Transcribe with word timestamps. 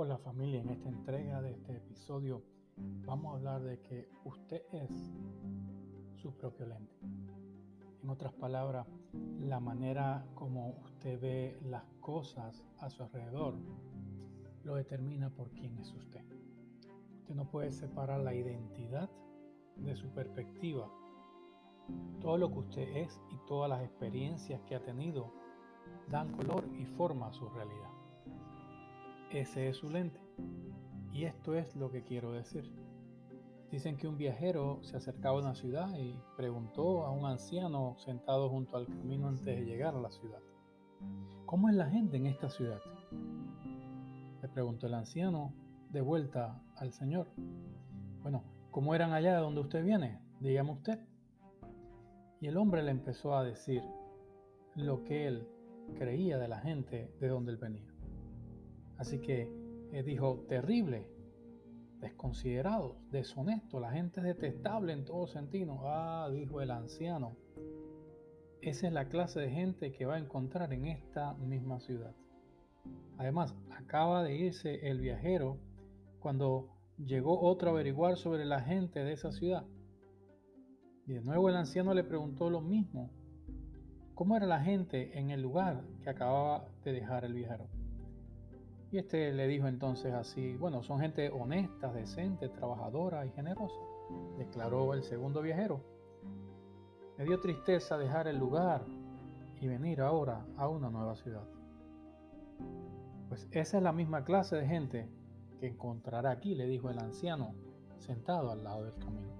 Hola 0.00 0.16
familia, 0.16 0.60
en 0.60 0.68
esta 0.68 0.88
entrega 0.88 1.42
de 1.42 1.50
este 1.50 1.72
episodio 1.76 2.44
vamos 3.04 3.32
a 3.32 3.36
hablar 3.36 3.64
de 3.64 3.80
que 3.80 4.08
usted 4.24 4.62
es 4.70 5.12
su 6.14 6.36
propio 6.36 6.66
lente. 6.66 7.00
En 8.04 8.08
otras 8.08 8.32
palabras, 8.34 8.86
la 9.40 9.58
manera 9.58 10.24
como 10.36 10.68
usted 10.84 11.20
ve 11.20 11.58
las 11.64 11.82
cosas 12.00 12.64
a 12.78 12.88
su 12.90 13.02
alrededor 13.02 13.56
lo 14.62 14.76
determina 14.76 15.30
por 15.30 15.50
quién 15.50 15.76
es 15.78 15.92
usted. 15.92 16.24
Usted 17.16 17.34
no 17.34 17.50
puede 17.50 17.72
separar 17.72 18.20
la 18.20 18.36
identidad 18.36 19.10
de 19.78 19.96
su 19.96 20.10
perspectiva. 20.10 20.88
Todo 22.20 22.38
lo 22.38 22.52
que 22.52 22.58
usted 22.60 22.96
es 22.98 23.20
y 23.32 23.46
todas 23.48 23.68
las 23.68 23.82
experiencias 23.82 24.60
que 24.62 24.76
ha 24.76 24.84
tenido 24.84 25.32
dan 26.08 26.30
color 26.30 26.68
y 26.78 26.84
forma 26.84 27.26
a 27.26 27.32
su 27.32 27.48
realidad. 27.48 27.97
Ese 29.30 29.68
es 29.68 29.76
su 29.76 29.90
lente. 29.90 30.20
Y 31.12 31.24
esto 31.24 31.54
es 31.54 31.76
lo 31.76 31.90
que 31.90 32.02
quiero 32.02 32.32
decir. 32.32 32.64
Dicen 33.70 33.98
que 33.98 34.08
un 34.08 34.16
viajero 34.16 34.78
se 34.82 34.96
acercaba 34.96 35.36
a 35.36 35.42
una 35.42 35.54
ciudad 35.54 35.94
y 35.98 36.18
preguntó 36.38 37.04
a 37.04 37.10
un 37.10 37.26
anciano 37.26 37.96
sentado 37.98 38.48
junto 38.48 38.78
al 38.78 38.86
camino 38.86 39.28
antes 39.28 39.44
de 39.44 39.66
llegar 39.66 39.94
a 39.94 40.00
la 40.00 40.10
ciudad. 40.10 40.40
¿Cómo 41.44 41.68
es 41.68 41.74
la 41.74 41.90
gente 41.90 42.16
en 42.16 42.26
esta 42.26 42.48
ciudad? 42.48 42.80
Le 44.40 44.48
preguntó 44.48 44.86
el 44.86 44.94
anciano 44.94 45.52
de 45.90 46.00
vuelta 46.00 46.62
al 46.76 46.92
señor. 46.94 47.28
Bueno, 48.22 48.42
¿cómo 48.70 48.94
eran 48.94 49.12
allá 49.12 49.34
de 49.34 49.40
donde 49.40 49.60
usted 49.60 49.84
viene? 49.84 50.22
Dígame 50.40 50.72
usted. 50.72 51.00
Y 52.40 52.46
el 52.46 52.56
hombre 52.56 52.82
le 52.82 52.92
empezó 52.92 53.36
a 53.36 53.44
decir 53.44 53.82
lo 54.74 55.04
que 55.04 55.26
él 55.26 55.46
creía 55.98 56.38
de 56.38 56.48
la 56.48 56.60
gente 56.60 57.12
de 57.20 57.28
donde 57.28 57.52
él 57.52 57.58
venía. 57.58 57.97
Así 58.98 59.20
que 59.20 59.50
eh, 59.92 60.02
dijo, 60.02 60.44
terrible, 60.48 61.08
desconsiderados, 62.00 62.96
deshonestos, 63.10 63.80
la 63.80 63.92
gente 63.92 64.20
es 64.20 64.26
detestable 64.26 64.92
en 64.92 65.04
todo 65.04 65.26
sentido. 65.26 65.78
Ah, 65.84 66.28
dijo 66.32 66.60
el 66.60 66.70
anciano, 66.70 67.36
esa 68.60 68.88
es 68.88 68.92
la 68.92 69.08
clase 69.08 69.40
de 69.40 69.50
gente 69.50 69.92
que 69.92 70.04
va 70.04 70.16
a 70.16 70.18
encontrar 70.18 70.72
en 70.72 70.86
esta 70.86 71.34
misma 71.34 71.80
ciudad. 71.80 72.14
Además, 73.16 73.54
acaba 73.70 74.22
de 74.22 74.36
irse 74.36 74.88
el 74.88 75.00
viajero 75.00 75.58
cuando 76.20 76.68
llegó 76.98 77.40
otro 77.40 77.68
a 77.68 77.72
averiguar 77.72 78.16
sobre 78.16 78.44
la 78.44 78.60
gente 78.60 79.04
de 79.04 79.12
esa 79.12 79.32
ciudad. 79.32 79.64
Y 81.06 81.14
de 81.14 81.20
nuevo 81.20 81.48
el 81.48 81.56
anciano 81.56 81.94
le 81.94 82.04
preguntó 82.04 82.50
lo 82.50 82.60
mismo. 82.60 83.10
¿Cómo 84.14 84.36
era 84.36 84.46
la 84.46 84.60
gente 84.60 85.16
en 85.18 85.30
el 85.30 85.40
lugar 85.40 85.84
que 86.02 86.10
acababa 86.10 86.68
de 86.84 86.92
dejar 86.92 87.24
el 87.24 87.34
viajero? 87.34 87.68
Y 88.90 88.98
este 88.98 89.32
le 89.32 89.46
dijo 89.46 89.66
entonces 89.66 90.14
así, 90.14 90.56
bueno, 90.56 90.82
son 90.82 91.00
gente 91.00 91.30
honesta, 91.30 91.92
decente, 91.92 92.48
trabajadora 92.48 93.26
y 93.26 93.30
generosa, 93.30 93.80
declaró 94.38 94.94
el 94.94 95.02
segundo 95.02 95.42
viajero. 95.42 95.80
Me 97.18 97.24
dio 97.24 97.38
tristeza 97.40 97.98
dejar 97.98 98.28
el 98.28 98.38
lugar 98.38 98.82
y 99.60 99.66
venir 99.66 100.00
ahora 100.00 100.46
a 100.56 100.68
una 100.68 100.88
nueva 100.88 101.16
ciudad. 101.16 101.46
Pues 103.28 103.46
esa 103.50 103.76
es 103.76 103.82
la 103.82 103.92
misma 103.92 104.24
clase 104.24 104.56
de 104.56 104.66
gente 104.66 105.08
que 105.60 105.66
encontrará 105.66 106.30
aquí, 106.30 106.54
le 106.54 106.66
dijo 106.66 106.88
el 106.88 106.98
anciano, 106.98 107.54
sentado 107.98 108.50
al 108.50 108.64
lado 108.64 108.84
del 108.84 108.94
camino. 108.94 109.36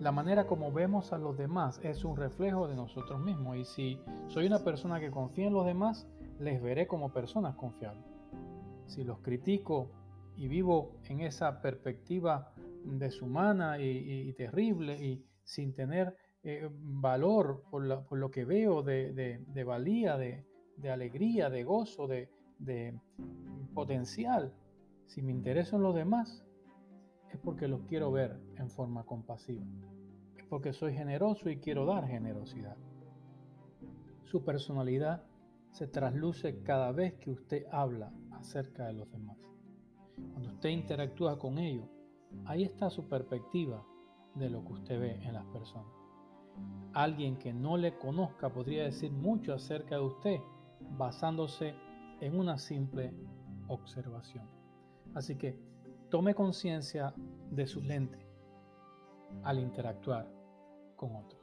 La 0.00 0.10
manera 0.10 0.46
como 0.46 0.72
vemos 0.72 1.12
a 1.12 1.18
los 1.18 1.36
demás 1.36 1.80
es 1.84 2.04
un 2.04 2.16
reflejo 2.16 2.66
de 2.66 2.74
nosotros 2.74 3.20
mismos 3.20 3.56
y 3.56 3.64
si 3.64 4.00
soy 4.28 4.46
una 4.46 4.64
persona 4.64 4.98
que 4.98 5.10
confía 5.10 5.46
en 5.46 5.54
los 5.54 5.66
demás, 5.66 6.08
les 6.38 6.62
veré 6.62 6.86
como 6.86 7.12
personas 7.12 7.54
confiables. 7.56 8.04
Si 8.86 9.04
los 9.04 9.18
critico 9.20 9.90
y 10.36 10.48
vivo 10.48 10.96
en 11.08 11.20
esa 11.20 11.60
perspectiva 11.60 12.52
deshumana 12.84 13.78
y, 13.78 14.28
y 14.28 14.32
terrible 14.32 14.96
y 15.02 15.24
sin 15.44 15.74
tener 15.74 16.16
eh, 16.44 16.68
valor 16.72 17.62
por, 17.70 17.84
lo 17.84 18.30
que 18.32 18.44
veo 18.44 18.82
de, 18.82 19.64
valía, 19.64 20.16
de, 20.16 20.44
alegría, 20.90 21.50
de 21.50 21.62
gozo, 21.62 22.08
de, 22.08 22.28
de 22.58 22.98
potencial, 23.74 24.52
si 25.06 25.22
me 25.22 25.30
interesan 25.30 25.82
los 25.82 25.94
demás, 25.94 26.44
es 27.30 27.38
porque 27.38 27.68
los 27.68 27.82
quiero 27.82 28.10
ver 28.10 28.40
en 28.56 28.68
forma 28.70 29.04
compasiva. 29.04 29.64
Es 30.36 30.44
porque 30.46 30.72
soy 30.72 30.94
generoso 30.94 31.48
y 31.48 31.58
quiero 31.58 31.86
dar 31.86 32.08
generosidad. 32.08 32.76
Su 34.24 34.44
personalidad 34.44 35.22
se 35.72 35.86
trasluce 35.86 36.62
cada 36.62 36.92
vez 36.92 37.14
que 37.14 37.30
usted 37.30 37.66
habla 37.72 38.12
acerca 38.32 38.86
de 38.86 38.92
los 38.92 39.10
demás. 39.10 39.38
Cuando 40.32 40.50
usted 40.50 40.68
interactúa 40.68 41.38
con 41.38 41.58
ellos, 41.58 41.88
ahí 42.44 42.62
está 42.62 42.90
su 42.90 43.08
perspectiva 43.08 43.84
de 44.34 44.50
lo 44.50 44.64
que 44.64 44.72
usted 44.74 45.00
ve 45.00 45.14
en 45.22 45.34
las 45.34 45.46
personas. 45.46 45.92
Alguien 46.92 47.38
que 47.38 47.52
no 47.52 47.76
le 47.76 47.96
conozca 47.98 48.52
podría 48.52 48.84
decir 48.84 49.10
mucho 49.10 49.54
acerca 49.54 49.96
de 49.96 50.02
usted 50.02 50.40
basándose 50.98 51.74
en 52.20 52.38
una 52.38 52.58
simple 52.58 53.14
observación. 53.68 54.46
Así 55.14 55.36
que 55.36 55.58
tome 56.10 56.34
conciencia 56.34 57.14
de 57.50 57.66
su 57.66 57.80
lente 57.80 58.26
al 59.42 59.58
interactuar 59.58 60.30
con 60.96 61.16
otros. 61.16 61.40